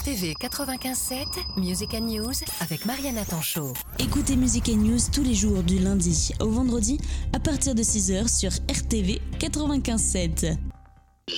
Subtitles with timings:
[0.00, 3.74] RTV 95.7, Music and News avec Mariana Tanchot.
[3.98, 6.98] Écoutez Music and News tous les jours du lundi au vendredi
[7.34, 10.56] à partir de 6h sur RTV 95.7.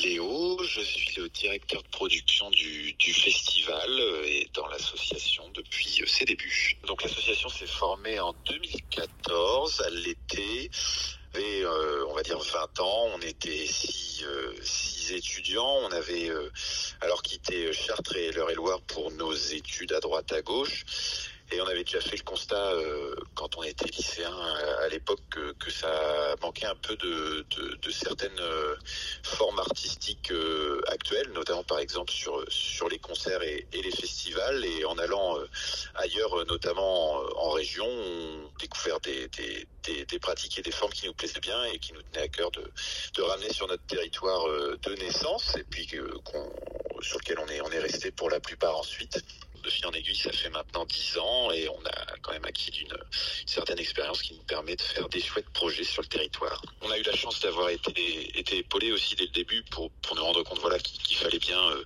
[0.04, 5.99] Léo, je suis le directeur de production du, du festival euh, et dans l'association depuis
[6.01, 6.76] euh, ses débuts.
[6.87, 10.71] Donc l'association s'est formée en 2014 à l'été.
[11.35, 16.29] Et euh, on va dire 20 ans, on était six, euh, six étudiants, on avait
[16.29, 16.51] euh,
[17.02, 20.84] alors quitté Chartres et l'Eure-et-Loire pour nos études à droite à gauche.
[21.50, 25.20] Et on avait déjà fait le constat euh, quand on était lycéen à, à l'époque
[25.58, 28.74] que, ça manquait un peu de, de, de certaines euh,
[29.22, 34.64] formes artistiques euh, actuelles, notamment par exemple sur, sur les concerts et, et les festivals.
[34.64, 35.46] Et en allant euh,
[35.96, 39.66] ailleurs, euh, notamment en, région, on découvert des, des,
[40.06, 42.50] des, pratiques et des formes qui nous plaisaient bien et qui nous tenaient à cœur
[42.52, 42.64] de,
[43.14, 45.86] de ramener sur notre territoire euh, de naissance et puis
[46.24, 46.50] qu'on
[47.02, 49.23] sur lequel on est, resté pour la plupart ensuite
[49.62, 52.70] de fil en aiguille, ça fait maintenant 10 ans et on a quand même acquis
[52.80, 52.96] une,
[53.46, 56.62] certaine expérience qui nous permet de faire des chouettes projets sur le territoire.
[56.80, 60.22] On a eu la chance d'avoir été, été épaulé aussi dès le début pour, nous
[60.22, 61.84] rendre compte voilà qu'il fallait bien euh,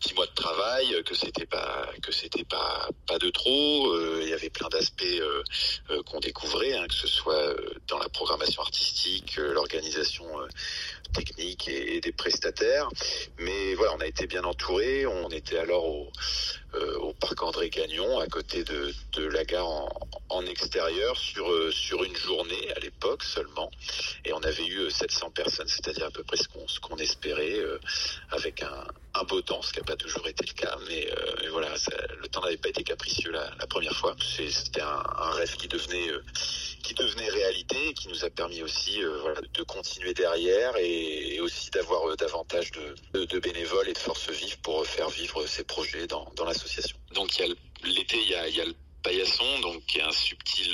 [0.00, 3.92] 10 mois de travail, que c'était pas que c'était pas pas de trop.
[3.92, 5.42] Euh, il y avait plein d'aspects euh,
[5.90, 7.54] euh, qu'on découvrait, hein, que ce soit
[7.88, 10.26] dans la programmation artistique, l'organisation
[11.12, 12.88] technique et, et des prestataires.
[13.38, 15.06] Mais voilà, on a été bien entouré.
[15.06, 16.10] On était alors au
[17.00, 19.88] au parc André Gagnon, à côté de, de la gare en,
[20.28, 23.70] en extérieur, sur, euh, sur une journée à l'époque seulement.
[24.24, 27.58] Et on avait eu euh, 700 personnes, c'est-à-dire à peu près ce qu'on qu'on espérait,
[27.58, 27.78] euh,
[28.30, 30.76] avec un, un beau temps, ce qui n'a pas toujours été le cas.
[30.88, 34.14] Mais, euh, mais voilà, ça- le temps n'avait pas été capricieux la, la première fois.
[34.20, 36.10] C'était un, un rêve qui devenait...
[36.10, 36.22] euh,
[36.86, 41.68] qui devenait réalité et qui nous a permis aussi euh, de continuer derrière et, aussi
[41.70, 42.70] d'avoir euh, davantage
[43.12, 46.96] de, bénévoles et de forces vives pour euh, faire vivre ces projets dans, l'association.
[47.12, 50.72] Donc il l'été, il y a, le paillasson, donc qui est un subtil,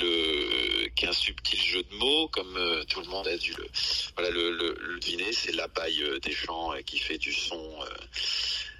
[0.95, 5.33] qui est un subtil jeu de mots, comme tout le monde a dû le, deviner.
[5.33, 7.79] C'est la paille des champs qui fait du son,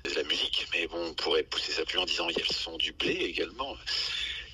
[0.06, 0.68] de la musique.
[0.74, 2.94] Mais bon, on pourrait pousser ça plus en disant il y a le son du
[2.94, 3.76] blé également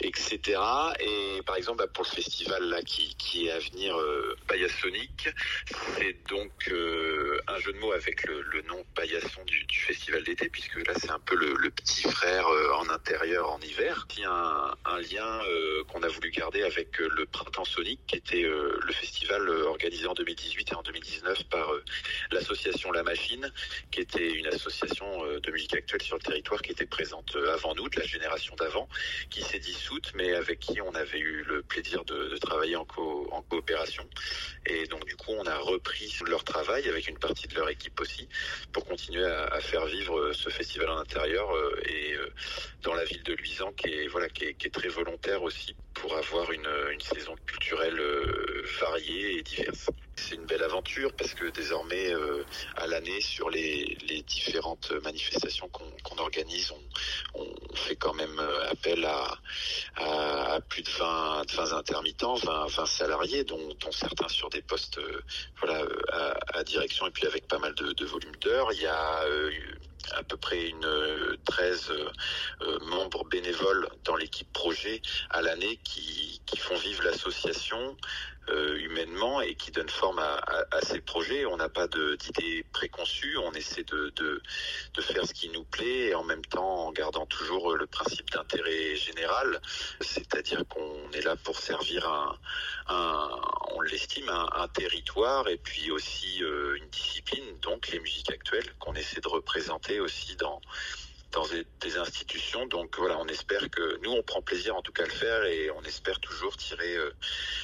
[0.02, 0.60] etc.
[1.00, 4.36] Et par exemple, bah, pour le festival là qui, qui est à venir, euh,
[5.98, 10.76] c'est donc euh, un jeu de mots avec le, nom Paillasson du, festival d'été, puisque
[10.88, 14.08] là c'est un peu le, petit frère euh, en intérieur en hiver.
[14.18, 18.18] Il y a un, lien euh, qu'on a voulu garder avec le Printemps Sonique, qui
[18.18, 21.72] était le festival organisé en 2018 et en 2019 par
[22.32, 23.52] l'association La Machine,
[23.92, 27.88] qui était une association de musique actuelle sur le territoire qui était présente avant nous,
[27.88, 28.90] de la génération d'avant
[29.30, 33.28] qui s'est dissoute, mais avec qui on avait eu le plaisir de, travailler en, co-
[33.32, 34.04] en coopération.
[34.66, 38.00] Et donc du coup, on a repris leur travail avec une partie de leur équipe
[38.00, 38.28] aussi
[38.72, 42.30] pour continuer à, faire vivre euh, ce festival en intérieur euh, et euh,
[42.84, 46.52] dans la ville de Luisan, qui est voilà, qui est, très volontaire aussi pour avoir
[46.52, 46.68] une,
[47.00, 48.00] saison culturelle
[48.80, 49.90] variée et diverse.
[50.20, 52.44] C'est une belle aventure parce que désormais, euh,
[52.76, 53.98] à l'année, sur les,
[54.28, 56.72] différentes manifestations qu'on organise,
[57.34, 62.86] on, fait quand même euh, appel à, plus de 20, de 20 intermittents, 20, 20
[62.86, 63.60] salariés, dont,
[63.92, 65.22] certains sur des postes euh,
[65.60, 65.84] voilà,
[66.54, 68.72] à, direction et puis avec pas mal de, volume d'heures.
[68.74, 69.24] Il y a
[70.16, 72.10] à peu près une euh, 13 euh,
[72.62, 77.96] euh, membres bénévoles dans l'équipe projet à l'année qui, font vivre l'association
[79.44, 81.46] et qui donnent forme à, ces projets.
[81.46, 84.42] On n'a pas d'idées préconçues, on essaie de,
[85.02, 88.96] faire ce qui nous plaît et en même temps en gardant toujours le principe d'intérêt
[88.96, 89.62] général,
[90.02, 93.42] c'est-à-dire qu'on est là pour servir un,
[93.76, 98.94] on l'estime, un, territoire et puis aussi euh, une discipline, donc les musiques actuelles qu'on
[98.94, 100.62] essaie de représenter aussi dans
[101.82, 102.66] des institutions.
[102.68, 105.44] Donc voilà, on espère que nous on prend plaisir en tout cas à le faire
[105.46, 107.12] et on espère toujours tirer euh,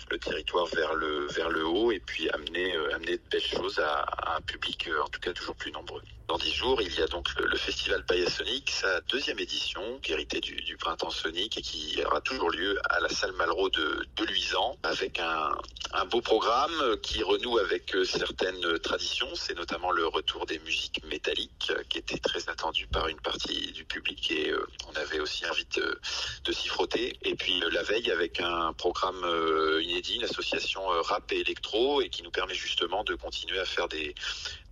[0.10, 3.80] le territoire vers le vers le haut et puis amener euh, amener de belles choses
[3.80, 4.06] à,
[4.36, 6.02] un public euh, en tout cas toujours plus nombreux.
[6.28, 10.56] Dans dix jours, il y a donc le, festival Paillassonique, sa deuxième édition, héritée du,
[10.56, 14.76] du printemps sonique et qui aura toujours lieu à la salle Malraux de, de Luisan,
[14.82, 15.52] avec un,
[15.94, 19.30] un beau programme qui renoue avec euh, certaines traditions.
[19.36, 23.86] C'est notamment le retour des musiques métalliques, qui était très attendu par une partie du
[23.86, 24.52] public et
[24.90, 26.00] on avait aussi envie de,
[26.44, 27.20] de s'y frotter.
[27.22, 29.82] Et puis la veille avec un programme euh,
[30.24, 34.14] association euh, rap et électro, et qui nous permet justement de continuer à faire des,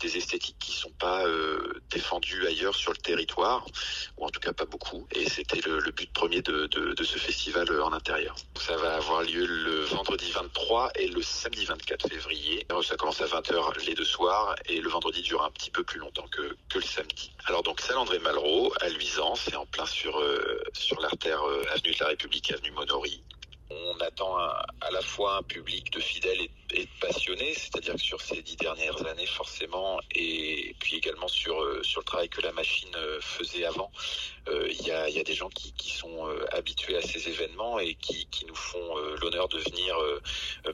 [0.03, 3.65] esthétiques qui sont pas euh, défendues ailleurs sur le territoire.
[4.17, 5.07] ou en tout cas pas beaucoup.
[5.15, 6.67] Et c'était le, but premier de,
[7.01, 8.35] ce festival en intérieur.
[8.59, 12.67] Ça va avoir lieu le vendredi 23 et le samedi 24 février.
[12.85, 15.99] Ça commence à 20h les deux soirs et le vendredi dure un petit peu plus
[15.99, 17.31] longtemps que, le samedi.
[17.45, 20.21] Alors donc salle André Malraux à Luisans, c'est en plein sur,
[20.73, 21.41] sur l'artère
[21.71, 23.23] avenue de la République, avenue Monory.
[23.69, 28.21] On attend à, la fois un public de fidèles et, de passionnés, c'est-à-dire que sur
[28.21, 32.93] ces dix dernières années forcément, et puis également sur, euh, le travail que la machine
[32.95, 33.91] euh, faisait avant,
[34.49, 38.55] euh, il y, a, des gens qui, sont habitués à ces événements et qui, nous
[38.55, 39.95] font l'honneur de venir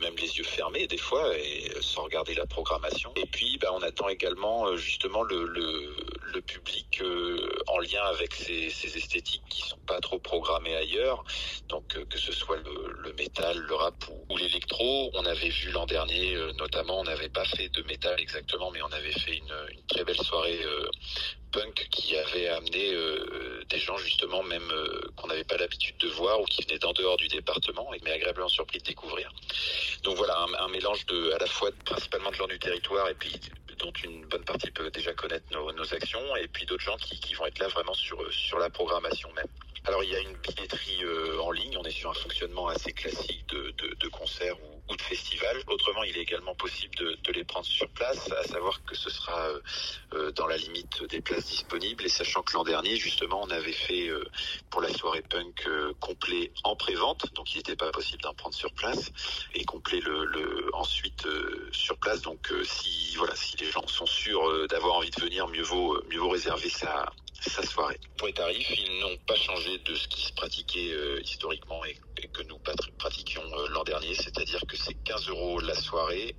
[0.02, 3.12] même les yeux fermés des fois et sans regarder la programmation.
[3.16, 5.96] Et puis bah, on attend également justement le,
[6.42, 7.02] public
[7.68, 11.24] en lien avec ces, esthétiques qui sont pas trop programmées ailleurs,
[11.68, 13.96] donc que ce soit le le métal, le rap
[14.30, 15.12] ou, l'électro.
[15.14, 18.82] On avait vu l'an dernier, euh, notamment, on n'avait pas fait de métal exactement, mais
[18.82, 19.54] on avait fait une,
[19.88, 20.88] très belle soirée euh,
[21.52, 24.72] punk qui avait amené euh, des gens justement même
[25.16, 28.12] qu'on n'avait pas l'habitude de voir ou qui venaient d'en dehors du département et mais
[28.12, 29.32] agréablement surpris de découvrir.
[30.04, 33.34] Donc voilà, un, mélange de à la fois principalement de gens du territoire et puis
[33.78, 37.34] dont une bonne partie peut déjà connaître nos, actions et puis d'autres gens qui, qui,
[37.34, 39.48] vont être là vraiment sur sur la programmation même.
[39.86, 42.92] Alors il y a une billetterie euh, en ligne, on est sur un fonctionnement assez
[42.92, 44.56] classique de, de, de concert
[44.90, 45.56] ou, de festival.
[45.68, 49.40] Autrement, il est également possible de, les prendre sur place, à savoir que ce sera
[49.50, 49.60] euh,
[50.14, 52.04] euh, dans la limite des places disponibles.
[52.06, 54.10] Et sachant que l'an dernier, justement, on avait fait
[54.72, 55.68] pour la soirée punk
[56.00, 59.12] complet en pré-vente, donc il n'était pas possible d'en prendre sur place,
[59.54, 61.28] et complet le, le ensuite
[61.72, 62.22] sur place.
[62.22, 66.20] Donc si voilà, si les gens sont sûrs d'avoir envie de venir, mieux vaut mieux
[66.20, 68.00] vaut réserver sa sa soirée.
[68.18, 71.98] Pour les tarifs, ils n'ont pas changé de ce qui se pratiquait euh, historiquement et,
[72.34, 72.60] que nous
[72.98, 76.36] pratiquions euh, l'an dernier, c'est-à-dire que c'est 15 euros la soirée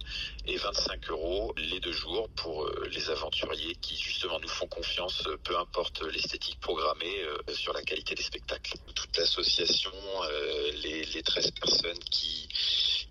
[0.47, 5.27] et 25 euros les deux jours pour euh, les aventuriers qui justement nous font confiance,
[5.43, 7.25] peu importe l'esthétique programmée,
[7.55, 8.75] sur la qualité des spectacles.
[8.95, 9.91] Toute l'association,
[10.83, 12.49] les, les 13 personnes qui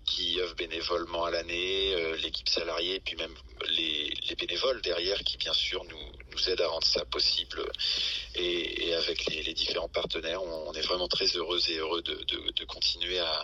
[0.06, 3.34] qui œuvrent bénévolement à l'année, l'équipe salariée, et puis même
[3.70, 7.62] les, les, bénévoles derrière qui bien sûr nous, nous aident à rendre ça possible.
[8.34, 12.14] Et, avec les, différents partenaires, on, est vraiment très heureux et heureux de,
[12.52, 13.42] de, continuer à,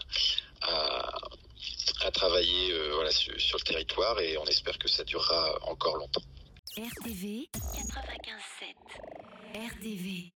[0.62, 5.96] à, travailler euh, voilà, sur, sur, le territoire et on espère que ça durera encore
[5.96, 6.23] longtemps.
[6.76, 8.75] RTV 95.7
[9.55, 10.32] RTV